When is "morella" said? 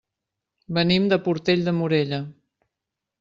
1.81-2.21